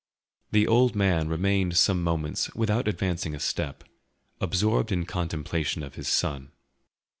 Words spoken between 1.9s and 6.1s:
moments without advancing a step, absorbed in contemplation of his